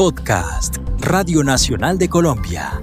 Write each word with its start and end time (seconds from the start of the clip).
Podcast, 0.00 0.78
Radio 1.00 1.44
Nacional 1.44 1.98
de 1.98 2.08
Colombia. 2.08 2.80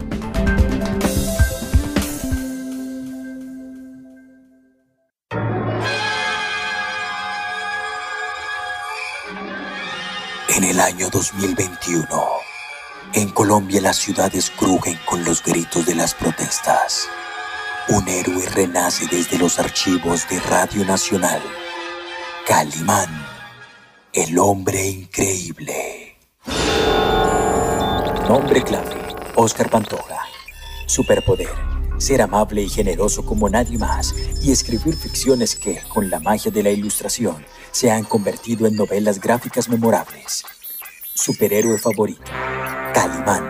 En 10.48 10.64
el 10.64 10.80
año 10.80 11.10
2021, 11.10 12.06
en 13.14 13.30
Colombia 13.30 13.82
las 13.82 13.98
ciudades 13.98 14.52
crujen 14.52 15.00
con 15.08 15.24
los 15.24 15.42
gritos 15.42 15.88
de 15.88 15.96
las 15.96 16.14
protestas. 16.14 17.10
Un 17.90 18.08
héroe 18.08 18.46
renace 18.46 19.08
desde 19.08 19.40
los 19.40 19.58
archivos 19.58 20.30
de 20.30 20.40
Radio 20.42 20.86
Nacional. 20.86 21.42
Calimán, 22.46 23.10
el 24.14 24.38
hombre 24.38 24.86
increíble. 24.86 25.87
Nombre 28.28 28.62
clave, 28.62 28.90
Oscar 29.36 29.70
Pantoja. 29.70 30.18
Superpoder, 30.86 31.48
ser 31.98 32.22
amable 32.22 32.62
y 32.62 32.68
generoso 32.68 33.26
como 33.26 33.50
nadie 33.50 33.78
más 33.78 34.14
y 34.44 34.52
escribir 34.52 34.96
ficciones 34.96 35.56
que, 35.56 35.78
con 35.88 36.10
la 36.10 36.20
magia 36.20 36.52
de 36.52 36.62
la 36.62 36.70
ilustración, 36.70 37.38
se 37.72 37.90
han 37.90 38.04
convertido 38.04 38.68
en 38.68 38.76
novelas 38.76 39.22
gráficas 39.22 39.70
memorables. 39.70 40.44
Superhéroe 41.14 41.78
favorito, 41.78 42.30
Calimán. 42.94 43.46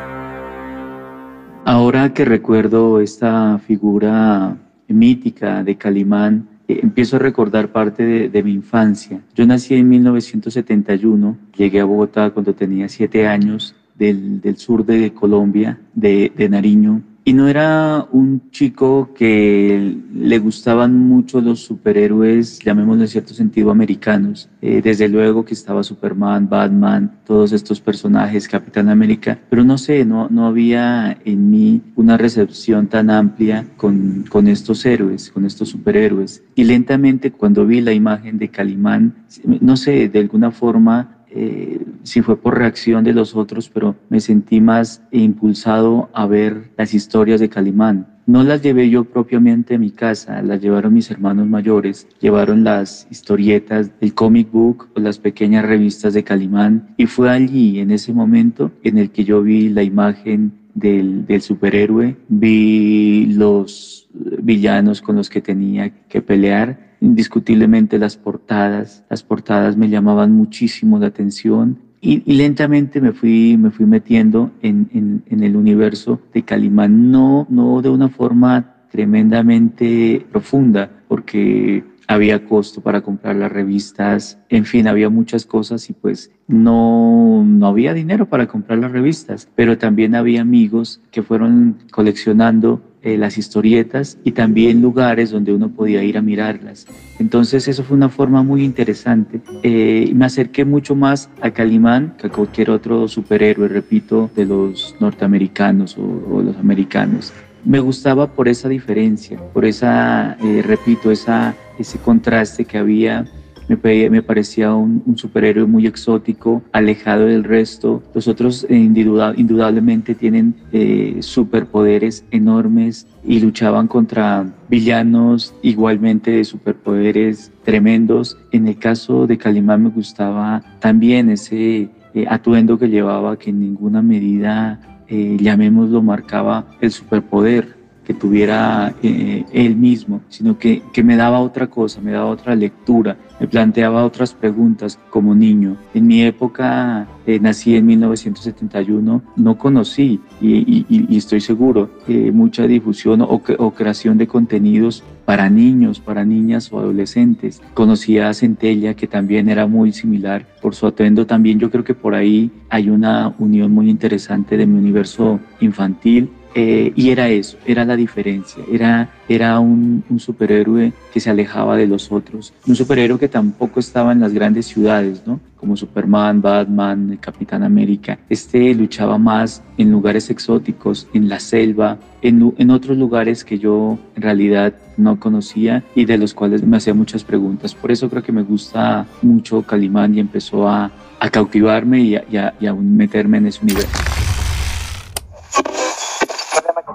Ahora 1.65 2.13
que 2.13 2.23
recuerdo 2.23 3.01
esta 3.01 3.57
figura 3.65 4.57
mítica 4.87 5.63
de 5.63 5.75
Calimán, 5.75 6.49
eh, 6.67 6.81
empiezo 6.83 7.15
a 7.15 7.19
recordar 7.19 7.71
parte 7.71 8.29
de, 8.29 8.43
mi 8.43 8.51
infancia. 8.51 9.21
Yo 9.33 9.47
nací 9.47 9.73
en 9.73 9.89
1971, 9.89 11.35
llegué 11.57 11.79
a 11.79 11.85
Bogotá 11.85 12.29
cuando 12.29 12.53
tenía 12.53 12.87
siete 12.89 13.25
años 13.25 13.73
del, 13.97 14.57
sur 14.57 14.85
de 14.85 15.13
Colombia, 15.13 15.79
de, 15.93 16.31
Nariño, 16.49 17.01
y 17.25 17.33
no 17.33 17.49
era 17.49 18.07
un 18.13 18.51
chico 18.51 19.09
que 19.13 19.97
le 20.13 20.39
gustaban 20.39 20.97
mucho 20.97 21.41
los 21.41 21.59
superhéroes, 21.59 22.59
llamémoslo 22.59 23.01
en 23.01 23.09
cierto 23.09 23.33
sentido, 23.33 23.69
americanos. 23.69 24.49
Eh, 24.61 24.81
desde 24.81 25.09
luego 25.09 25.43
que 25.43 25.53
estaba 25.53 25.83
Superman, 25.83 26.47
Batman, 26.47 27.19
todos 27.25 27.51
estos 27.51 27.81
personajes, 27.81 28.47
Capitán 28.47 28.87
América, 28.87 29.37
pero 29.49 29.65
no 29.65 29.77
sé, 29.77 30.05
no, 30.05 30.29
no 30.29 30.47
había 30.47 31.17
en 31.25 31.49
mí 31.49 31.81
una 31.97 32.15
recepción 32.15 32.87
tan 32.87 33.09
amplia 33.09 33.65
con, 33.75 34.23
con 34.29 34.47
estos 34.47 34.85
héroes, 34.85 35.29
con 35.29 35.43
estos 35.43 35.67
superhéroes. 35.67 36.43
Y 36.55 36.63
lentamente 36.63 37.31
cuando 37.31 37.65
vi 37.65 37.81
la 37.81 37.91
imagen 37.91 38.37
de 38.37 38.47
Calimán, 38.47 39.15
no 39.43 39.75
sé, 39.75 40.07
de 40.07 40.19
alguna 40.19 40.51
forma 40.51 41.16
eh, 41.37 41.85
si 42.03 42.21
fue 42.21 42.35
por 42.35 42.57
reacción 42.57 43.03
de 43.03 43.13
los 43.13 43.35
otros, 43.35 43.69
pero 43.69 43.95
me 44.09 44.19
sentí 44.19 44.59
más 44.59 45.03
impulsado 45.11 46.09
a 46.13 46.25
ver 46.25 46.71
las 46.77 46.93
historias 46.93 47.39
de 47.39 47.49
Calimán. 47.49 48.07
No 48.25 48.43
las 48.43 48.61
llevé 48.61 48.89
yo 48.89 49.05
propiamente 49.05 49.75
a 49.75 49.77
mi 49.77 49.91
casa, 49.91 50.41
las 50.41 50.61
llevaron 50.61 50.93
mis 50.93 51.11
hermanos 51.11 51.47
mayores, 51.47 52.07
llevaron 52.19 52.63
las 52.63 53.07
historietas 53.09 53.91
del 53.99 54.13
comic 54.13 54.51
book 54.51 54.89
o 54.95 54.99
las 54.99 55.19
pequeñas 55.19 55.63
revistas 55.63 56.13
de 56.13 56.23
Calimán 56.23 56.93
y 56.97 57.05
fue 57.05 57.29
allí, 57.29 57.79
en 57.79 57.91
ese 57.91 58.11
momento, 58.13 58.71
en 58.83 58.97
el 58.97 59.11
que 59.11 59.23
yo 59.23 59.43
vi 59.43 59.69
la 59.69 59.83
imagen 59.83 60.51
del, 60.77 61.25
del 61.25 61.41
superhéroe, 61.41 62.15
vi 62.27 63.25
los 63.33 64.07
villanos 64.13 65.01
con 65.01 65.15
los 65.15 65.29
que 65.29 65.41
tenía 65.41 65.89
que 66.07 66.21
pelear 66.21 66.95
indiscutiblemente 67.01 67.99
las 67.99 68.17
portadas. 68.17 69.03
Las 69.09 69.23
portadas 69.23 69.77
me 69.77 69.89
llamaban 69.89 70.31
muchísimo 70.31 70.99
la 70.99 71.07
atención 71.07 71.79
y, 71.99 72.31
lentamente 72.31 73.01
me 73.01 73.11
fui, 73.11 73.57
me 73.57 73.71
fui 73.71 73.85
metiendo 73.85 74.51
en, 74.61 75.23
en, 75.27 75.43
el 75.43 75.55
universo 75.55 76.21
de 76.33 76.43
Calimán, 76.43 77.11
no, 77.11 77.47
no 77.49 77.81
de 77.81 77.89
una 77.89 78.09
forma 78.09 78.75
tremendamente 78.91 80.25
profunda, 80.31 80.89
porque 81.07 81.83
había 82.07 82.45
costo 82.45 82.81
para 82.81 83.01
comprar 83.01 83.35
las 83.35 83.51
revistas, 83.51 84.39
en 84.49 84.65
fin, 84.65 84.87
había 84.87 85.09
muchas 85.09 85.45
cosas 85.45 85.89
y 85.89 85.93
pues 85.93 86.31
no, 86.47 87.43
no 87.45 87.67
había 87.67 87.93
dinero 87.93 88.27
para 88.27 88.47
comprar 88.47 88.79
las 88.79 88.91
revistas, 88.91 89.49
pero 89.55 89.77
también 89.77 90.15
había 90.15 90.41
amigos 90.41 91.01
que 91.11 91.21
fueron 91.21 91.77
coleccionando 91.91 92.81
eh, 93.03 93.17
las 93.17 93.37
historietas 93.37 94.17
y 94.23 94.31
también 94.31 94.81
lugares 94.81 95.31
donde 95.31 95.53
uno 95.53 95.69
podía 95.69 96.01
ir 96.03 96.17
a 96.17 96.21
mirarlas. 96.21 96.87
Entonces 97.19 97.67
eso 97.67 97.83
fue 97.83 97.97
una 97.97 98.09
forma 98.09 98.41
muy 98.41 98.63
interesante. 98.63 99.41
Eh, 99.63 100.11
me 100.15 100.25
acerqué 100.25 100.65
mucho 100.65 100.95
más 100.95 101.29
a 101.41 101.51
Calimán 101.51 102.15
que 102.17 102.27
a 102.27 102.29
cualquier 102.29 102.69
otro 102.69 103.07
superhéroe, 103.07 103.67
repito, 103.67 104.31
de 104.35 104.45
los 104.45 104.95
norteamericanos 104.99 105.97
o 105.97 106.41
los 106.41 106.57
americanos 106.57 107.33
me 107.67 107.79
gustaba 107.79 108.27
por 108.27 108.47
esa 108.47 108.69
diferencia, 108.69 109.37
por 109.53 109.65
esa, 109.65 110.37
eh, 110.41 110.63
repito, 110.65 111.11
esa, 111.11 111.53
ese 111.77 111.99
contraste 111.99 112.65
que 112.65 112.77
había. 112.77 113.25
Me, 113.67 114.21
parecía 114.21 114.73
un, 114.73 115.17
superhéroe 115.17 115.65
muy 115.65 115.85
exótico, 115.87 116.63
alejado 116.71 117.25
del 117.25 117.43
resto. 117.43 118.01
Los 118.13 118.29
otros 118.29 118.65
eh, 118.69 118.75
indudablemente 118.77 120.15
tienen 120.15 120.55
eh, 120.71 121.17
superpoderes 121.19 122.23
enormes 122.31 123.05
y 123.25 123.41
luchaban 123.41 123.89
contra 123.89 124.45
villanos 124.69 125.53
igualmente 125.63 126.31
de 126.31 126.45
superpoderes 126.45 127.51
tremendos. 127.65 128.37
En 128.53 128.69
el 128.69 128.77
caso 128.79 129.27
de 129.27 129.37
Calimán 129.37 129.83
me 129.83 129.89
gustaba 129.89 130.63
también 130.79 131.29
ese 131.29 131.89
atuendo 132.29 132.79
que 132.79 132.87
llevaba 132.87 133.37
que 133.37 133.49
en 133.49 133.59
ninguna 133.59 134.01
medida 134.01 134.96
eh, 135.07 135.37
llamémoslo, 135.39 136.01
marcaba 136.01 136.65
el 136.81 136.91
superpoder 136.91 137.76
que 138.07 138.13
tuviera 138.13 138.95
eh, 139.03 139.43
él 139.51 139.75
mismo, 139.75 140.21
sino 140.29 140.57
que, 140.57 140.81
que, 140.93 141.03
me 141.03 141.17
daba 141.17 141.41
otra 141.41 141.67
cosa, 141.67 141.99
me 141.99 142.13
daba 142.13 142.27
otra 142.27 142.55
lectura, 142.55 143.17
me 143.37 143.49
planteaba 143.49 144.05
otras 144.05 144.33
preguntas 144.33 144.97
como 145.09 145.35
niño. 145.35 145.75
En 145.93 146.07
mi 146.07 146.23
época, 146.23 147.05
eh, 147.25 147.37
nací 147.41 147.75
en 147.75 147.85
1971, 147.85 149.21
no 149.35 149.57
conocí 149.57 150.21
y, 150.39 151.17
estoy 151.17 151.41
seguro 151.41 151.89
que 152.05 152.31
mucha 152.31 152.65
difusión 152.65 153.21
o, 153.23 153.41
o, 153.57 153.71
creación 153.71 154.17
de 154.17 154.25
contenidos 154.25 155.03
para 155.25 155.49
niños, 155.49 155.99
para 155.99 156.23
niñas 156.23 156.71
o 156.71 156.79
adolescentes. 156.79 157.61
Conocí 157.73 158.19
a 158.19 158.33
Centella, 158.33 158.93
que 158.93 159.07
también 159.07 159.49
era 159.49 159.67
muy 159.67 159.91
similar 159.91 160.47
por 160.61 160.75
su 160.75 160.87
atuendo. 160.87 161.27
También 161.27 161.59
yo 161.59 161.69
creo 161.69 161.83
que 161.83 161.93
por 161.93 162.15
ahí 162.15 162.51
hay 162.69 162.89
una 162.89 163.35
unión 163.37 163.73
muy 163.73 163.89
interesante 163.89 164.55
de 164.55 164.65
mi 164.65 164.79
universo 164.79 165.41
infantil 165.59 166.29
eh, 166.59 166.91
y 166.95 167.11
era 167.11 167.29
eso, 167.29 167.55
era 167.67 167.85
la 167.85 167.95
diferencia, 167.95 168.63
era, 168.71 169.11
era 169.29 169.59
un, 169.59 170.03
superhéroe 170.17 170.91
que 171.13 171.19
se 171.19 171.29
alejaba 171.29 171.77
de 171.77 171.85
los 171.85 172.11
otros, 172.11 172.51
un 172.65 172.75
superhéroe 172.75 173.19
que 173.19 173.27
tampoco 173.27 173.79
estaba 173.79 174.11
en 174.11 174.21
las 174.21 174.33
grandes 174.33 174.65
ciudades, 174.65 175.21
¿no? 175.27 175.39
Como 175.59 175.77
Superman, 175.77 176.41
Batman, 176.41 177.19
Capitán 177.21 177.61
América. 177.61 178.17
Este 178.27 178.73
luchaba 178.73 179.19
más 179.19 179.61
en 179.77 179.91
lugares 179.91 180.31
exóticos, 180.31 181.07
en 181.13 181.29
la 181.29 181.39
selva, 181.39 181.99
en, 182.23 182.51
en 182.57 182.71
otros 182.71 182.97
lugares 182.97 183.43
que 183.43 183.59
yo 183.59 183.99
en 184.15 184.21
realidad 184.23 184.73
no 184.97 185.19
conocía 185.19 185.83
y 185.93 186.05
de 186.05 186.17
los 186.17 186.33
cuales 186.33 186.63
me 186.63 186.77
hacía 186.77 186.95
muchas 186.95 187.23
preguntas. 187.23 187.75
Por 187.75 187.91
eso 187.91 188.09
creo 188.09 188.23
que 188.23 188.31
me 188.31 188.41
gusta 188.41 189.05
mucho 189.21 189.61
Calimán 189.61 190.15
y 190.15 190.19
empezó 190.21 190.67
a, 190.67 190.89
cautivarme 191.31 192.01
y 192.01 192.15
a, 192.15 192.25
y 192.31 192.37
a, 192.37 192.55
y 192.59 192.65
a 192.65 192.73
meterme 192.73 193.37
en 193.37 193.45
ese 193.45 193.61
universo. 193.61 194.06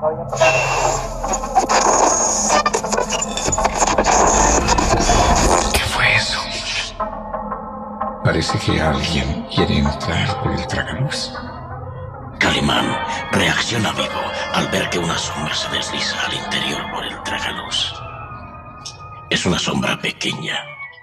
¿Qué 0.02 0.08
fue 5.84 6.14
eso? 6.16 6.40
Parece 8.24 8.58
que 8.58 8.80
alguien 8.80 9.46
quiere 9.54 9.78
entrar 9.78 10.42
por 10.42 10.50
el 10.50 10.66
tragaluz. 10.66 11.32
Calimán 12.40 12.98
reacciona 13.30 13.92
vivo 13.92 14.08
al 14.54 14.66
ver 14.72 14.90
que 14.90 14.98
una 14.98 15.16
sombra 15.16 15.54
se 15.54 15.70
desliza 15.70 16.16
al 16.26 16.34
interior 16.34 16.90
por 16.90 17.04
el 17.04 17.22
tragaluz. 17.22 17.94
Es 19.30 19.46
una 19.46 19.60
sombra 19.60 19.96
pequeña, 20.00 20.58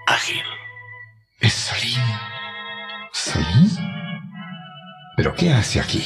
ágil. 0.08 0.44
Es 1.40 1.54
Salim. 1.54 2.02
¿Salim? 3.12 3.70
¿Pero 5.16 5.34
qué 5.34 5.54
hace 5.54 5.80
aquí? 5.80 6.04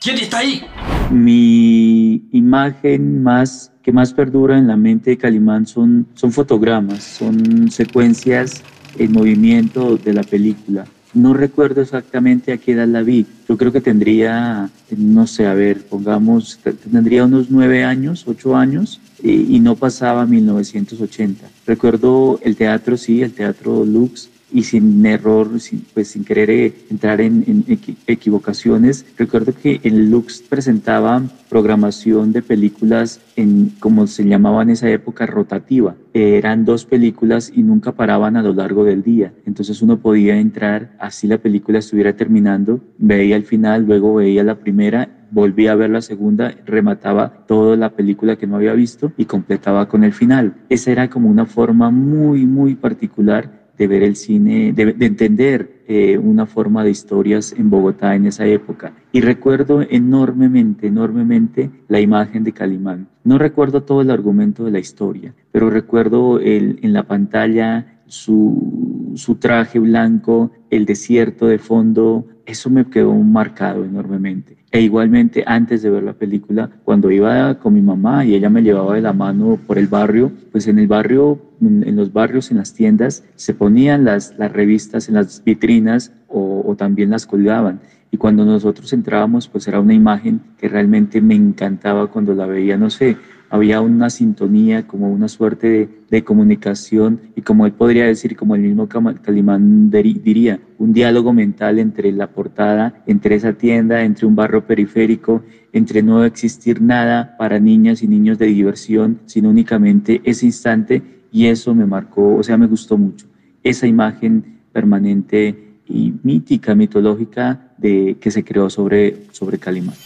¿Quién 0.00 0.18
está 0.18 0.38
ahí? 0.38 0.64
Mi 1.10 2.22
imagen 2.30 3.22
más 3.22 3.72
que 3.82 3.90
más 3.90 4.12
perdura 4.12 4.56
en 4.56 4.68
la 4.68 4.76
mente 4.76 5.10
de 5.10 5.18
Calimán 5.18 5.66
son, 5.66 6.06
son 6.14 6.30
fotogramas, 6.30 7.02
son 7.02 7.68
secuencias 7.70 8.62
en 8.96 9.12
movimiento 9.12 9.96
de 9.96 10.12
la 10.12 10.22
película. 10.22 10.86
No 11.12 11.34
recuerdo 11.34 11.80
exactamente 11.80 12.52
a 12.52 12.58
qué 12.58 12.72
edad 12.72 12.86
la 12.86 13.02
vi. 13.02 13.26
Yo 13.48 13.56
creo 13.56 13.72
que 13.72 13.80
tendría, 13.80 14.70
no 14.96 15.26
sé, 15.26 15.46
a 15.46 15.54
ver, 15.54 15.82
pongamos, 15.86 16.60
tendría 16.92 17.24
unos 17.24 17.50
nueve 17.50 17.82
años, 17.82 18.24
ocho 18.28 18.54
años, 18.54 19.00
y, 19.20 19.58
no 19.58 19.74
pasaba 19.74 20.24
1980. 20.24 21.46
Recuerdo 21.66 22.38
el 22.42 22.54
teatro, 22.54 22.96
sí, 22.96 23.22
el 23.22 23.32
teatro 23.32 23.84
Lux, 23.84 24.30
y 24.52 24.64
sin 24.64 25.04
error, 25.06 25.60
sin, 25.60 25.84
pues 25.94 26.08
sin 26.08 26.24
querer 26.24 26.50
eh, 26.50 26.74
entrar 26.90 27.20
en, 27.20 27.64
equivocaciones, 28.06 29.06
recuerdo 29.16 29.52
que 29.54 29.80
el 29.82 30.10
Lux 30.10 30.42
presentaba 30.42 31.22
programación 31.48 32.32
de 32.32 32.42
películas 32.42 33.20
en, 33.36 33.72
como 33.80 34.06
se 34.06 34.24
llamaba 34.24 34.62
en 34.62 34.70
esa 34.70 34.88
época, 34.90 35.26
rotativa. 35.26 35.94
eran 36.12 36.64
dos 36.64 36.84
películas 36.84 37.52
y 37.54 37.62
nunca 37.62 37.92
paraban 37.92 38.36
a 38.36 38.42
lo 38.42 38.52
largo 38.52 38.84
del 38.84 39.02
día. 39.02 39.32
Entonces 39.46 39.82
uno 39.82 39.98
podía 39.98 40.36
entrar, 40.36 40.92
así 40.98 41.26
la 41.26 41.38
película 41.38 41.78
estuviera 41.78 42.14
terminando, 42.14 42.80
veía 42.98 43.36
el 43.36 43.44
final, 43.44 43.84
luego 43.86 44.14
veía 44.14 44.44
la 44.44 44.56
primera 44.56 45.16
volvía 45.30 45.72
a 45.72 45.76
ver 45.76 45.90
la 45.90 46.02
segunda, 46.02 46.54
remataba 46.66 47.44
toda 47.46 47.76
la 47.76 47.90
película 47.90 48.36
que 48.36 48.46
no 48.46 48.56
había 48.56 48.72
visto 48.72 49.12
y 49.16 49.24
completaba 49.26 49.88
con 49.88 50.04
el 50.04 50.12
final. 50.12 50.54
Esa 50.68 50.90
era 50.90 51.08
como 51.08 51.28
una 51.28 51.46
forma 51.46 51.90
muy, 51.90 52.46
muy 52.46 52.74
particular 52.74 53.59
de 53.80 53.88
ver 53.88 54.02
el 54.02 54.14
cine, 54.14 54.74
de, 54.74 54.94
entender 55.00 55.80
eh, 55.88 56.18
una 56.18 56.44
forma 56.44 56.84
de 56.84 56.90
historias 56.90 57.54
en 57.56 57.70
Bogotá 57.70 58.14
en 58.14 58.26
esa 58.26 58.44
época. 58.44 58.92
Y 59.10 59.22
recuerdo 59.22 59.80
enormemente, 59.88 60.88
enormemente 60.88 61.70
la 61.88 61.98
imagen 61.98 62.44
de 62.44 62.52
Calimán. 62.52 63.08
No 63.24 63.38
recuerdo 63.38 63.82
todo 63.82 64.02
el 64.02 64.10
argumento 64.10 64.64
de 64.64 64.70
la 64.70 64.80
historia, 64.80 65.32
pero 65.50 65.70
recuerdo 65.70 66.40
el, 66.40 66.78
en 66.82 66.92
la 66.92 67.04
pantalla 67.04 67.99
su, 68.10 69.12
su 69.14 69.36
traje 69.36 69.78
blanco, 69.78 70.50
el 70.68 70.84
desierto 70.84 71.46
de 71.46 71.58
fondo, 71.58 72.26
eso 72.44 72.68
me 72.68 72.84
quedó 72.84 73.14
marcado 73.14 73.84
enormemente. 73.84 74.56
E 74.72 74.80
igualmente 74.80 75.42
antes 75.46 75.82
de 75.82 75.90
ver 75.90 76.02
la 76.02 76.12
película, 76.12 76.70
cuando 76.84 77.10
iba 77.10 77.58
con 77.58 77.74
mi 77.74 77.82
mamá 77.82 78.24
y 78.24 78.34
ella 78.34 78.50
me 78.50 78.62
llevaba 78.62 78.94
de 78.94 79.00
la 79.00 79.12
mano 79.12 79.58
por 79.66 79.78
el 79.78 79.86
barrio, 79.86 80.30
pues 80.52 80.68
en 80.68 80.78
el 80.78 80.86
barrio, 80.86 81.40
en 81.60 81.96
los 81.96 82.12
barrios, 82.12 82.50
en 82.50 82.58
las 82.58 82.72
tiendas, 82.72 83.24
se 83.34 83.54
ponían 83.54 84.04
las, 84.04 84.36
las 84.38 84.52
revistas 84.52 85.08
en 85.08 85.14
las 85.14 85.42
vitrinas 85.42 86.12
o, 86.28 86.62
o 86.64 86.76
también 86.76 87.10
las 87.10 87.26
colgaban. 87.26 87.80
Y 88.12 88.16
cuando 88.16 88.44
nosotros 88.44 88.92
entrábamos, 88.92 89.48
pues 89.48 89.66
era 89.68 89.80
una 89.80 89.94
imagen 89.94 90.40
que 90.58 90.68
realmente 90.68 91.20
me 91.20 91.34
encantaba 91.34 92.08
cuando 92.08 92.34
la 92.34 92.46
veía, 92.46 92.76
no 92.76 92.90
sé, 92.90 93.16
había 93.50 93.80
una 93.80 94.10
sintonía, 94.10 94.86
como 94.86 95.12
una 95.12 95.28
suerte 95.28 95.88
de, 96.08 96.24
comunicación 96.24 97.20
y 97.34 97.42
como 97.42 97.66
él 97.66 97.72
podría 97.72 98.06
decir, 98.06 98.36
como 98.36 98.54
el 98.54 98.62
mismo 98.62 98.88
Calimán 98.88 99.90
diría, 99.90 100.60
un 100.78 100.92
diálogo 100.92 101.32
mental 101.32 101.80
entre 101.80 102.12
la 102.12 102.28
portada, 102.28 103.02
entre 103.06 103.34
esa 103.34 103.52
tienda, 103.54 104.02
entre 104.04 104.26
un 104.26 104.36
barrio 104.36 104.64
periférico, 104.64 105.42
entre 105.72 106.02
no 106.02 106.24
existir 106.24 106.80
nada 106.80 107.36
para 107.38 107.58
niñas 107.58 108.02
y 108.02 108.06
niños 108.08 108.38
de 108.38 108.46
diversión, 108.46 109.18
sino 109.26 109.50
únicamente 109.50 110.20
ese 110.24 110.46
instante 110.46 111.02
y 111.32 111.46
eso 111.46 111.74
me 111.74 111.86
marcó, 111.86 112.36
o 112.36 112.42
sea, 112.42 112.56
me 112.56 112.66
gustó 112.66 112.96
mucho, 112.96 113.26
esa 113.64 113.86
imagen 113.86 114.60
permanente 114.72 115.76
y 115.88 116.14
mítica, 116.22 116.76
mitológica 116.76 117.72
de, 117.78 118.16
que 118.20 118.30
se 118.30 118.44
creó 118.44 118.70
sobre, 118.70 119.26
sobre 119.32 119.58
Calimán. 119.58 119.96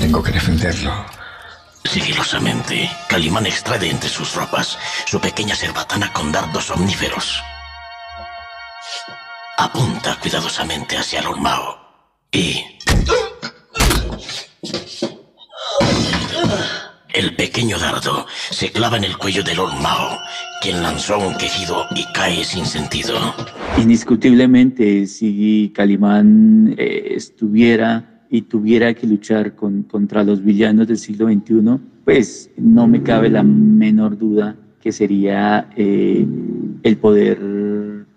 Tengo 0.00 0.22
que 0.22 0.32
defenderlo. 0.32 0.90
Sigilosamente, 1.88 2.90
Calimán 3.08 3.46
extrae 3.46 3.88
entre 3.88 4.10
sus 4.10 4.34
ropas 4.34 4.78
su 5.06 5.18
pequeña 5.18 5.56
cerbatana 5.56 6.12
con 6.12 6.30
dardos 6.30 6.70
omníferos. 6.70 7.42
Apunta 9.56 10.18
cuidadosamente 10.20 10.98
hacia 10.98 11.20
el 11.20 11.28
Olmao 11.28 11.78
y... 12.30 12.62
El 17.08 17.34
pequeño 17.34 17.78
dardo 17.78 18.26
se 18.50 18.70
clava 18.70 18.98
en 18.98 19.04
el 19.04 19.16
cuello 19.16 19.42
del 19.42 19.58
Olmao, 19.58 20.18
quien 20.60 20.82
lanzó 20.82 21.18
un 21.18 21.36
quejido 21.38 21.86
y 21.96 22.04
cae 22.12 22.44
sin 22.44 22.66
sentido. 22.66 23.34
Indiscutiblemente, 23.78 25.06
si 25.06 25.72
Calimán 25.74 26.74
eh, 26.76 27.14
estuviera 27.16 28.17
y 28.30 28.42
tuviera 28.42 28.94
que 28.94 29.06
luchar 29.06 29.54
con, 29.54 29.82
contra 29.84 30.22
los 30.24 30.42
villanos 30.42 30.86
del 30.88 30.98
siglo 30.98 31.26
XXI, 31.28 31.78
pues 32.04 32.50
no 32.56 32.86
me 32.86 33.02
cabe 33.02 33.30
la 33.30 33.42
menor 33.42 34.16
duda 34.18 34.56
que 34.80 34.92
sería 34.92 35.68
eh, 35.76 36.26
el 36.82 36.96
poder 36.98 37.38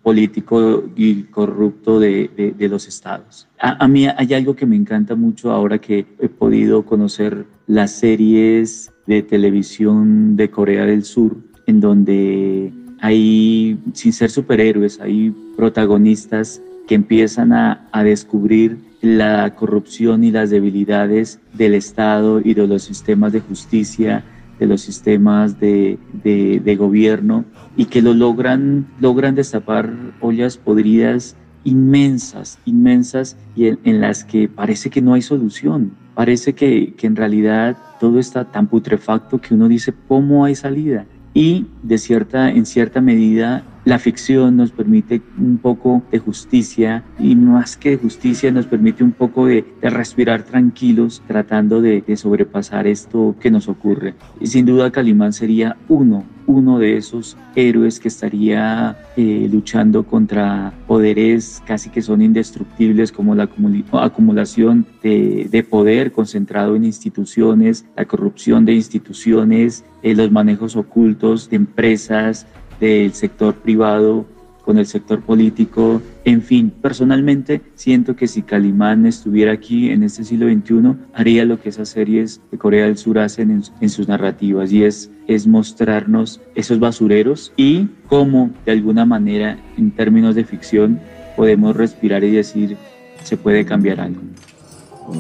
político 0.04 0.90
y 0.96 1.24
corrupto 1.24 2.00
de, 2.00 2.54
de, 2.58 2.70
los 2.70 2.88
estados. 2.88 3.48
A, 3.60 3.84
a, 3.84 3.88
mí 3.88 4.08
hay 4.08 4.34
algo 4.34 4.56
que 4.56 4.66
me 4.66 4.76
encanta 4.76 5.16
mucho 5.16 5.52
ahora 5.52 5.78
que 5.78 6.06
he 6.20 6.28
podido 6.28 6.84
conocer 6.84 7.46
las 7.68 7.92
series 7.92 8.92
de 9.06 9.22
televisión 9.22 10.36
de 10.36 10.50
Corea 10.50 10.86
del 10.86 11.04
Sur, 11.04 11.38
en 11.68 11.82
donde 11.82 12.72
hay, 13.00 13.78
sin 13.94 14.14
ser 14.14 14.30
superhéroes, 14.30 15.00
hay 15.00 15.34
protagonistas 15.56 16.62
que 16.88 16.96
empiezan 16.96 17.54
a, 17.54 17.88
a 17.92 18.04
descubrir 18.04 18.78
la 19.02 19.56
corrupción 19.56 20.24
y 20.24 20.32
las 20.32 20.50
debilidades 20.50 21.40
del 21.54 21.74
Estado 21.74 22.40
y 22.44 22.54
de 22.54 22.68
los 22.68 22.84
sistemas 22.84 23.34
de 23.34 23.40
justicia, 23.40 24.24
de 24.60 24.68
los 24.68 24.82
sistemas 24.82 25.60
de, 25.60 25.98
de, 26.24 26.76
gobierno 26.76 27.46
y 27.76 27.86
que 27.86 28.04
lo 28.04 28.14
logran, 28.14 28.86
logran 29.00 29.34
destapar 29.34 29.92
ollas 30.20 30.58
podridas 30.58 31.36
inmensas, 31.64 32.60
inmensas 32.66 33.38
y 33.56 33.70
en, 33.70 34.02
las 34.02 34.24
que 34.24 34.48
parece 34.48 34.92
que 34.92 35.02
no 35.02 35.16
hay 35.16 35.24
solución. 35.24 35.94
Parece 36.14 36.54
que, 36.54 36.94
que 36.94 37.08
en 37.08 37.16
realidad 37.16 37.76
todo 38.00 38.20
está 38.20 38.46
tan 38.46 38.68
putrefacto 38.68 39.40
que 39.40 39.56
uno 39.56 39.68
dice, 39.68 39.96
¿cómo 40.08 40.46
hay 40.46 40.54
salida? 40.54 41.06
Y 41.34 41.66
de 41.82 41.98
cierta, 41.98 42.52
en 42.52 42.68
cierta 42.68 43.02
medida 43.02 43.64
la 43.92 44.00
ficción 44.00 44.56
nos 44.56 44.72
permite 44.72 45.22
un 45.38 45.58
poco 45.58 46.02
de 46.14 46.20
justicia 46.20 47.04
y 47.20 47.36
más 47.36 47.76
que 47.76 47.90
de 47.90 47.98
justicia 47.98 48.50
nos 48.50 48.66
permite 48.66 49.04
un 49.04 49.12
poco 49.12 49.48
de, 49.48 49.66
respirar 49.82 50.44
tranquilos 50.44 51.22
tratando 51.28 51.82
de, 51.82 52.02
sobrepasar 52.16 52.88
esto 52.88 53.36
que 53.42 53.52
nos 53.52 53.68
ocurre. 53.68 54.14
Y 54.40 54.48
sin 54.48 54.66
duda 54.66 54.92
Calimán 54.92 55.34
sería 55.34 55.76
uno, 55.90 56.24
uno 56.48 56.80
de 56.80 56.96
esos 56.96 57.36
héroes 57.54 58.00
que 58.00 58.08
estaría 58.08 58.98
eh, 59.18 59.50
luchando 59.52 60.04
contra 60.04 60.72
poderes 60.88 61.62
casi 61.66 61.90
que 61.90 62.02
son 62.02 62.22
indestructibles 62.22 63.12
como 63.12 63.36
la 63.36 63.50
acumulación 63.92 64.86
de, 65.04 65.68
poder 65.70 66.14
concentrado 66.14 66.78
en 66.78 66.86
instituciones, 66.86 67.86
la 67.98 68.06
corrupción 68.06 68.64
de 68.64 68.74
instituciones, 68.74 69.84
eh, 70.02 70.16
los 70.16 70.32
manejos 70.32 70.78
ocultos 70.78 71.50
de 71.50 71.58
empresas, 71.58 72.48
del 72.82 73.14
sector 73.14 73.56
privado 73.56 74.26
con 74.64 74.78
el 74.78 74.86
sector 74.86 75.22
político, 75.22 76.02
en 76.24 76.42
fin, 76.42 76.70
personalmente 76.70 77.62
siento 77.76 78.16
que 78.16 78.28
si 78.28 78.42
Calimán 78.44 79.06
estuviera 79.06 79.54
aquí 79.54 79.90
en 79.90 80.04
este 80.04 80.24
siglo 80.24 80.48
XXI, 80.48 80.96
haría 81.14 81.46
lo 81.46 81.60
que 81.60 81.70
esas 81.70 81.90
series 81.90 82.42
de 82.52 82.58
Corea 82.58 82.86
del 82.86 82.98
Sur 82.98 83.20
hacen 83.20 83.64
en, 83.80 83.90
sus 83.90 84.08
narrativas 84.08 84.72
y 84.72 84.84
es, 84.84 85.10
es 85.28 85.48
mostrarnos 85.48 86.42
esos 86.54 86.80
basureros 86.80 87.54
y 87.58 87.88
cómo 88.08 88.52
de 88.66 88.74
alguna 88.74 89.06
manera 89.06 89.58
en 89.78 89.92
términos 89.92 90.36
de 90.36 90.44
ficción 90.44 91.00
podemos 91.36 91.76
respirar 91.76 92.24
y 92.24 92.32
decir 92.32 92.78
se 93.24 93.38
puede 93.38 93.66
cambiar 93.66 94.00
algo. 94.00 94.22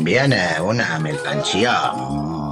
Viene 0.03 0.37
una 0.63 0.99
mercancía 0.99 1.91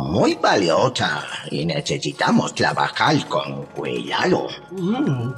muy 0.10 0.36
valiosa 0.36 1.24
y 1.52 1.66
necesitamos 1.66 2.54
trabajar 2.56 3.16
con 3.28 3.66
cuidado. 3.68 4.48
Mm, 4.72 5.32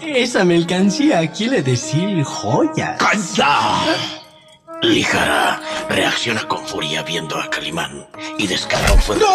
esa 0.00 0.44
mercancía 0.44 1.30
quiere 1.30 1.62
decir 1.62 2.24
joya. 2.24 2.96
¡Calla! 2.96 3.80
Lijara 4.82 5.60
reacciona 5.88 6.46
con 6.48 6.66
furia 6.66 7.02
viendo 7.02 7.36
a 7.38 7.48
Calimán 7.48 8.06
y 8.38 8.46
descarga 8.46 8.92
un 8.92 9.00
fuego 9.00 9.26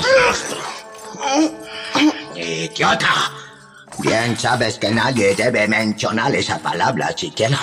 su 0.00 0.08
rostro. 0.26 0.58
¡Idiota! 2.36 3.32
Bien 3.98 4.38
sabes 4.38 4.78
que 4.78 4.90
nadie 4.90 5.34
debe 5.34 5.66
mencionar 5.66 6.34
esa 6.34 6.58
palabra 6.58 7.12
siquiera. 7.16 7.58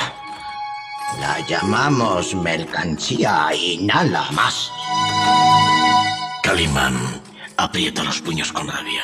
La 1.19 1.39
llamamos 1.47 2.33
mercancía 2.35 3.51
y 3.55 3.77
nada 3.85 4.31
más. 4.31 4.71
Calimán 6.53 6.93
aprieta 7.57 8.03
los 8.03 8.21
puños 8.21 8.53
con 8.53 8.67
rabia. 8.67 9.01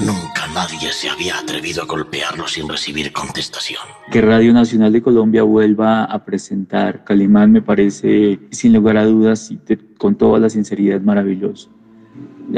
Nunca 0.00 0.48
nadie 0.52 0.90
se 0.90 1.08
había 1.08 1.38
atrevido 1.38 1.84
a 1.84 1.86
golpearlo 1.86 2.48
sin 2.48 2.68
recibir 2.68 3.12
contestación. 3.12 3.82
Que 4.10 4.20
Radio 4.20 4.52
Nacional 4.52 4.92
de 4.92 5.00
Colombia 5.00 5.44
vuelva 5.44 6.02
a 6.02 6.24
presentar 6.24 7.04
Calimán 7.04 7.52
me 7.52 7.62
parece, 7.62 8.40
sin 8.50 8.72
lugar 8.72 8.96
a 8.96 9.04
dudas, 9.04 9.52
y 9.52 9.60
con 9.98 10.16
toda 10.16 10.40
la 10.40 10.50
sinceridad, 10.50 11.00
maravilloso. 11.00 11.70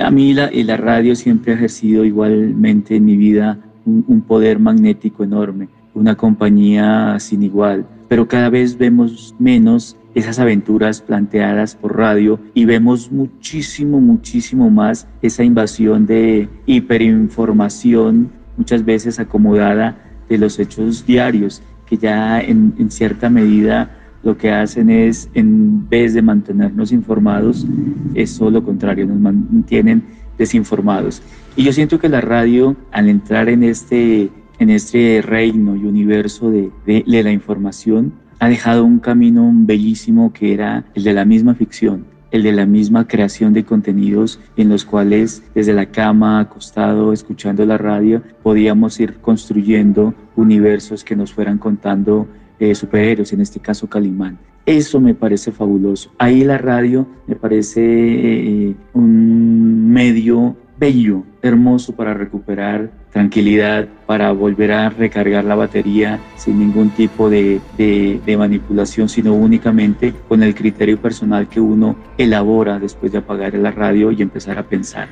A 0.02 0.10
mí 0.10 0.32
la, 0.32 0.50
la 0.50 0.78
radio 0.78 1.14
siempre 1.14 1.52
ha 1.52 1.56
ejercido 1.56 2.02
igualmente 2.02 2.96
en 2.96 3.04
mi 3.04 3.18
vida 3.18 3.58
un 3.84 4.24
poder 4.26 4.58
magnético 4.58 5.24
enorme, 5.24 5.68
una 5.92 6.16
compañía 6.16 7.20
sin 7.20 7.42
igual 7.42 7.86
pero 8.10 8.26
cada 8.26 8.50
vez 8.50 8.76
vemos 8.76 9.36
menos 9.38 9.96
esas 10.14 10.38
aventuras 10.38 11.00
planteadas 11.00 11.74
por 11.74 11.96
radio 11.96 12.40
y 12.54 12.64
vemos 12.64 13.12
muchísimo, 13.12 14.00
muchísimo 14.00 14.70
más 14.70 15.06
esa 15.22 15.44
invasión 15.44 16.06
de 16.06 16.48
hiperinformación, 16.66 18.30
muchas 18.56 18.84
veces 18.84 19.20
acomodada 19.20 19.96
de 20.28 20.38
los 20.38 20.58
hechos 20.58 21.06
diarios 21.06 21.62
que 21.86 21.96
ya 21.96 22.40
en, 22.40 22.90
cierta 22.90 23.28
medida 23.28 23.90
lo 24.22 24.36
que 24.36 24.50
hacen 24.50 24.90
es, 24.90 25.28
en 25.34 25.88
vez 25.88 26.14
de 26.14 26.22
mantenernos 26.22 26.92
informados, 26.92 27.66
es 28.14 28.38
todo 28.38 28.50
lo 28.50 28.62
contrario, 28.62 29.06
nos 29.06 29.18
mantienen 29.18 30.04
desinformados. 30.38 31.22
Y 31.56 31.64
yo 31.64 31.72
siento 31.72 31.98
que 31.98 32.08
la 32.08 32.20
radio, 32.20 32.76
al 32.92 33.08
entrar 33.08 33.48
en 33.48 33.64
este, 33.64 34.30
en 34.58 34.70
este 34.70 35.22
reino 35.22 35.74
y 35.74 35.84
universo 35.84 36.50
de 36.50 36.70
la 37.06 37.32
información, 37.32 38.12
ha 38.40 38.48
dejado 38.48 38.84
un 38.84 38.98
camino 38.98 39.50
bellísimo 39.52 40.32
que 40.32 40.54
era 40.54 40.84
el 40.94 41.04
de 41.04 41.12
la 41.12 41.24
misma 41.24 41.54
ficción, 41.54 42.06
el 42.30 42.42
de 42.42 42.52
la 42.52 42.64
misma 42.64 43.06
creación 43.06 43.52
de 43.52 43.64
contenidos 43.64 44.40
en 44.56 44.70
los 44.70 44.84
cuales 44.84 45.42
desde 45.54 45.74
la 45.74 45.86
cama, 45.86 46.40
acostado, 46.40 47.12
escuchando 47.12 47.64
la 47.66 47.76
radio, 47.76 48.22
podíamos 48.42 48.98
ir 48.98 49.16
construyendo 49.16 50.14
universos 50.36 51.04
que 51.04 51.14
nos 51.14 51.32
fueran 51.32 51.58
contando 51.58 52.26
eh, 52.58 52.74
superhéroes, 52.74 53.32
en 53.34 53.42
este 53.42 53.60
caso 53.60 53.88
Calimán. 53.88 54.38
Eso 54.64 55.00
me 55.00 55.14
parece 55.14 55.52
fabuloso. 55.52 56.12
Ahí 56.18 56.42
la 56.42 56.56
radio 56.56 57.06
me 57.26 57.34
parece 57.34 57.82
eh, 57.82 58.74
un 58.94 59.90
medio 59.90 60.56
bello, 60.80 61.24
hermoso 61.42 61.94
para 61.94 62.14
recuperar 62.14 62.90
tranquilidad, 63.12 63.86
para 64.06 64.32
volver 64.32 64.72
a 64.72 64.88
recargar 64.88 65.44
la 65.44 65.54
batería 65.54 66.18
sin 66.36 66.58
ningún 66.58 66.88
tipo 66.90 67.28
de, 67.28 67.60
de, 67.76 68.36
manipulación, 68.38 69.10
sino 69.10 69.34
únicamente 69.34 70.14
con 70.26 70.42
el 70.42 70.54
criterio 70.54 70.98
personal 70.98 71.48
que 71.48 71.60
uno 71.60 71.96
elabora 72.16 72.78
después 72.78 73.12
de 73.12 73.18
apagar 73.18 73.52
la 73.54 73.72
radio 73.72 74.10
y 74.10 74.22
empezar 74.22 74.58
a 74.58 74.62
pensar. 74.62 75.08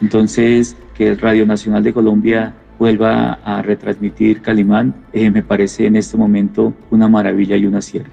Entonces, 0.00 0.74
que 0.96 1.14
Radio 1.14 1.44
Nacional 1.44 1.84
de 1.84 1.92
Colombia 1.92 2.54
vuelva 2.80 3.34
a 3.44 3.60
retransmitir 3.60 4.40
Calimán, 4.40 5.06
eh, 5.12 5.30
me 5.30 5.42
parece 5.42 5.84
en 5.84 5.96
este 5.96 6.16
momento 6.16 6.72
una 6.90 7.08
maravilla 7.08 7.54
y 7.54 7.66
un 7.66 7.76
acierto. 7.76 8.10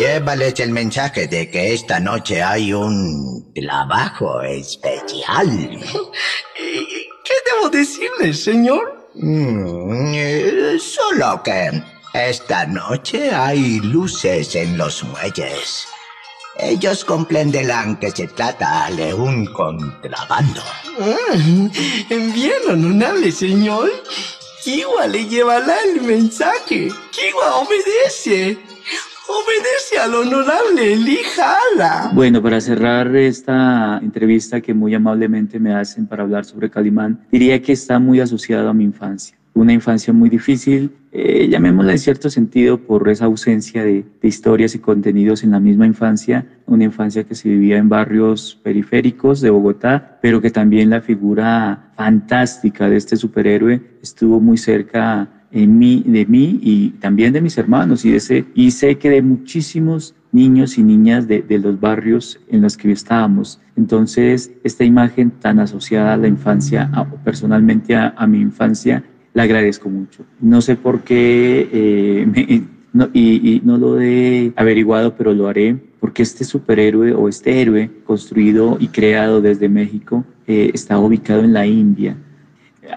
Llévales 0.00 0.58
el 0.58 0.72
mensaje 0.72 1.28
de 1.28 1.48
que 1.48 1.72
esta 1.72 2.00
noche 2.00 2.42
hay 2.42 2.72
un 2.72 3.52
trabajo 3.54 4.42
especial. 4.42 5.48
¿Qué 7.24 7.34
debo 7.46 7.70
decirles, 7.70 8.42
señor? 8.42 9.10
Mm, 9.14 10.12
eh, 10.12 10.76
solo 10.80 11.40
que 11.44 11.70
esta 12.12 12.66
noche 12.66 13.30
hay 13.32 13.78
luces 13.78 14.56
en 14.56 14.76
los 14.76 15.04
muelles. 15.04 15.86
Ellos 16.58 17.04
comprenderán 17.04 17.96
que 17.96 18.10
se 18.10 18.28
trata 18.28 18.88
de 18.96 19.12
un 19.12 19.44
contrabando. 19.46 20.62
Ah, 21.00 21.34
bien, 22.10 22.52
honorable 22.68 23.32
señor. 23.32 23.90
Kiwa 24.62 25.06
le 25.08 25.26
llevará 25.26 25.74
el 25.82 26.00
mensaje. 26.02 26.88
Kiwa 27.10 27.56
obedece. 27.56 28.56
Obedece 29.26 29.98
al 29.98 30.14
honorable 30.14 30.96
Lijala. 30.96 32.10
Bueno, 32.14 32.42
para 32.42 32.60
cerrar 32.60 33.14
esta 33.16 33.98
entrevista 34.02 34.60
que 34.60 34.74
muy 34.74 34.94
amablemente 34.94 35.58
me 35.58 35.74
hacen 35.74 36.06
para 36.06 36.22
hablar 36.22 36.44
sobre 36.44 36.70
Calimán, 36.70 37.26
diría 37.32 37.60
que 37.60 37.72
está 37.72 37.98
muy 37.98 38.20
asociado 38.20 38.68
a 38.68 38.74
mi 38.74 38.84
infancia 38.84 39.36
una 39.54 39.72
infancia 39.72 40.12
muy 40.12 40.28
difícil, 40.28 40.90
eh, 41.12 41.48
llamémosla 41.48 41.92
en 41.92 41.98
cierto 41.98 42.28
sentido 42.28 42.78
por 42.78 43.08
esa 43.08 43.26
ausencia 43.26 43.84
de, 43.84 44.04
historias 44.22 44.74
y 44.74 44.80
contenidos 44.80 45.44
en 45.44 45.52
la 45.52 45.60
misma 45.60 45.86
infancia, 45.86 46.46
una 46.66 46.84
infancia 46.84 47.24
que 47.24 47.36
se 47.36 47.48
vivía 47.48 47.78
en 47.78 47.88
barrios 47.88 48.58
periféricos 48.62 49.40
de 49.40 49.50
Bogotá, 49.50 50.18
pero 50.20 50.40
que 50.40 50.50
también 50.50 50.90
la 50.90 51.00
figura 51.00 51.92
fantástica 51.96 52.88
de 52.88 52.96
este 52.96 53.16
superhéroe 53.16 53.80
estuvo 54.02 54.40
muy 54.40 54.58
cerca 54.58 55.28
en 55.52 55.78
mí, 55.78 56.02
de 56.04 56.26
mí 56.26 56.58
y 56.60 56.90
también 56.98 57.32
de 57.32 57.40
mis 57.40 57.56
hermanos 57.58 58.04
y, 58.04 58.10
de 58.10 58.44
y 58.56 58.72
sé 58.72 58.98
que 58.98 59.08
de 59.08 59.22
muchísimos 59.22 60.16
niños 60.32 60.78
y 60.78 60.82
niñas 60.82 61.28
de, 61.28 61.44
los 61.62 61.78
barrios 61.78 62.40
en 62.48 62.60
los 62.60 62.76
que 62.76 62.90
estábamos. 62.90 63.60
Entonces, 63.76 64.50
esta 64.64 64.82
imagen 64.82 65.30
tan 65.30 65.60
asociada 65.60 66.14
a 66.14 66.16
la 66.16 66.26
infancia, 66.26 66.90
a, 66.92 67.04
personalmente 67.04 67.94
a 67.94 68.26
mi 68.26 68.40
infancia, 68.40 69.04
le 69.34 69.42
agradezco 69.42 69.90
mucho. 69.90 70.24
No 70.40 70.62
sé 70.62 70.76
por 70.76 71.02
qué, 71.02 71.68
eh, 71.72 72.62
no, 72.92 73.10
y, 73.12 73.56
y, 73.56 73.60
no 73.64 73.76
lo 73.76 74.00
he 74.00 74.52
averiguado, 74.56 75.14
pero 75.16 75.34
lo 75.34 75.48
haré, 75.48 75.76
porque 76.00 76.22
este 76.22 76.44
superhéroe 76.44 77.12
o 77.12 77.28
este 77.28 77.60
héroe 77.60 77.90
construido 78.04 78.78
y 78.80 78.88
creado 78.88 79.40
desde 79.40 79.68
México 79.68 80.24
eh, 80.46 80.70
está 80.74 80.98
ubicado 80.98 81.42
en 81.42 81.52
la 81.52 81.66
India. 81.66 82.16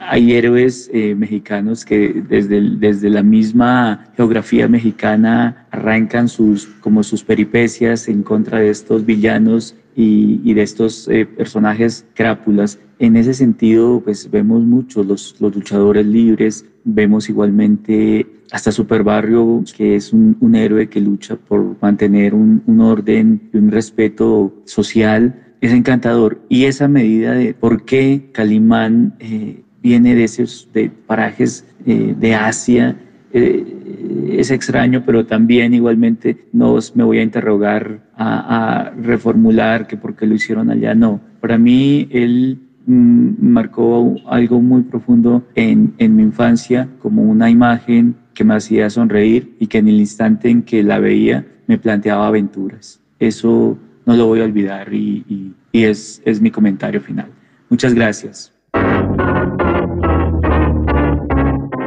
Hay 0.01 0.34
héroes 0.34 0.89
eh, 0.94 1.15
mexicanos 1.15 1.86
que 1.86 2.22
desde, 2.27 2.60
desde 2.62 3.10
la 3.10 3.24
misma 3.24 4.12
geografía 4.17 4.67
mexicana 4.67 5.65
arrancan 5.72 6.27
sus, 6.27 6.67
como 6.82 7.03
sus 7.03 7.24
peripecias 7.24 8.10
en 8.10 8.22
contra 8.22 8.60
de 8.60 8.70
estos 8.70 9.06
villanos 9.06 9.75
y, 9.98 10.39
y 10.44 10.54
de 10.54 10.62
estos 10.62 11.08
eh, 11.10 11.25
personajes 11.25 12.06
crápulas. 12.13 12.80
En 13.00 13.16
ese 13.16 13.34
sentido, 13.34 14.00
pues 14.00 14.30
vemos 14.30 14.62
muchos 14.62 15.06
los, 15.08 15.36
los 15.39 15.56
luchadores 15.56 16.06
libres, 16.06 16.66
vemos 16.84 17.30
igualmente 17.30 18.27
hasta 18.51 18.72
Super 18.72 19.04
Barrio, 19.04 19.63
que 19.75 19.96
es 19.96 20.13
un, 20.13 20.38
un 20.39 20.56
héroe 20.56 20.88
que 20.88 21.01
lucha 21.01 21.36
por 21.36 21.75
mantener 21.82 22.36
un, 22.36 22.62
un, 22.68 22.80
orden 22.80 23.50
y 23.51 23.58
un 23.58 23.72
respeto 23.72 24.54
social. 24.66 25.44
Es 25.62 25.74
encantador. 25.74 26.39
Y 26.48 26.66
esa 26.66 26.88
medida 26.88 27.34
de 27.34 27.56
por 27.56 27.84
qué 27.84 28.30
Calimán 28.32 29.16
eh, 29.20 29.63
viene 29.82 30.13
de 30.13 30.25
esos 30.25 30.70
de 30.74 30.92
parajes 30.92 31.66
eh, 31.88 32.16
de 32.18 32.36
Asia, 32.36 32.96
eh, 33.34 34.36
es 34.38 34.51
extraño, 34.51 35.03
pero 35.05 35.25
también 35.25 35.74
igualmente 35.74 36.46
no 36.53 36.77
me 36.96 37.03
voy 37.03 37.19
a 37.19 37.24
interrogar, 37.24 38.01
a, 38.15 38.88
a, 38.88 38.89
reformular 38.91 39.88
que 39.88 39.98
por 39.98 40.15
qué 40.15 40.25
lo 40.25 40.36
hicieron 40.36 40.69
allá. 40.69 40.96
No, 40.96 41.19
para 41.41 41.57
mí 41.57 42.07
él 42.12 42.60
mmm, 42.86 43.31
marcó 43.39 44.15
algo 44.27 44.62
muy 44.62 44.84
profundo 44.84 45.46
en, 45.55 45.93
en 45.98 46.15
mi 46.15 46.24
infancia, 46.24 46.89
como 47.00 47.24
una 47.24 47.50
imagen 47.50 48.15
que 48.34 48.43
me 48.43 48.55
hacía 48.55 48.89
sonreír 48.89 49.55
y 49.60 49.67
que 49.67 49.79
en 49.79 49.88
el 49.88 50.00
instante 50.00 50.50
en 50.50 50.63
que 50.63 50.84
la 50.84 51.00
veía 51.00 51.46
me 51.67 51.77
planteaba 51.77 52.27
aventuras. 52.27 53.01
Eso 53.19 53.77
no 54.05 54.15
lo 54.15 54.27
voy 54.27 54.41
a 54.41 54.46
olvidar 54.46 54.93
y, 54.93 55.25
y, 55.27 55.53
y 55.72 55.84
es, 55.84 56.22
es 56.24 56.39
mi 56.39 56.51
comentario 56.51 57.01
final. 57.01 57.27
Muchas 57.69 57.93
gracias. 57.93 58.53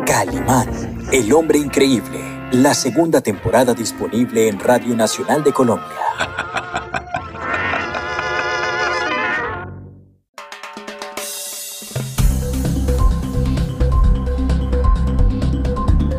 Calimán, 0.07 0.69
el 1.13 1.33
hombre 1.33 1.59
increíble. 1.59 2.21
La 2.53 2.73
segunda 2.73 3.21
temporada 3.21 3.75
disponible 3.75 4.49
en 4.49 4.61
Radio 4.61 4.95
Nacional 4.95 5.43
de 5.43 5.53
Colombia. 5.53 5.87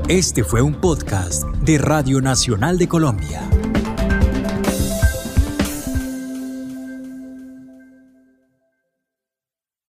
Este 0.10 0.43
fue 0.43 0.62
un 0.62 0.75
podcast 0.75 1.45
de 1.62 1.77
Radio 1.77 2.19
Nacional 2.19 2.77
de 2.77 2.89
Colombia. 2.89 3.50